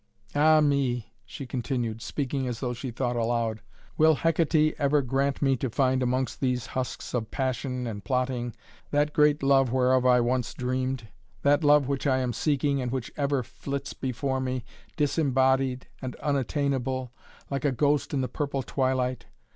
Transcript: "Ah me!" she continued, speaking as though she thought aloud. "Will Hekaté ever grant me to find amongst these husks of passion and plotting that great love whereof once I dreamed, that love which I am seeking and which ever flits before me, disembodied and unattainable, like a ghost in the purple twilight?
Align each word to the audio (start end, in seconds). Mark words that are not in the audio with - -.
"Ah 0.33 0.61
me!" 0.61 1.13
she 1.27 1.45
continued, 1.45 2.01
speaking 2.01 2.47
as 2.47 2.59
though 2.59 2.73
she 2.73 2.89
thought 2.89 3.15
aloud. 3.15 3.61
"Will 3.99 4.15
Hekaté 4.15 4.73
ever 4.79 5.03
grant 5.03 5.43
me 5.43 5.55
to 5.57 5.69
find 5.69 6.01
amongst 6.01 6.39
these 6.39 6.65
husks 6.65 7.13
of 7.13 7.29
passion 7.29 7.85
and 7.85 8.03
plotting 8.03 8.55
that 8.89 9.13
great 9.13 9.43
love 9.43 9.71
whereof 9.71 10.03
once 10.25 10.55
I 10.57 10.59
dreamed, 10.59 11.07
that 11.43 11.63
love 11.63 11.87
which 11.87 12.07
I 12.07 12.17
am 12.17 12.33
seeking 12.33 12.81
and 12.81 12.91
which 12.91 13.11
ever 13.15 13.43
flits 13.43 13.93
before 13.93 14.39
me, 14.41 14.65
disembodied 14.97 15.85
and 16.01 16.15
unattainable, 16.15 17.11
like 17.51 17.63
a 17.63 17.71
ghost 17.71 18.11
in 18.11 18.21
the 18.21 18.27
purple 18.27 18.63
twilight? 18.63 19.27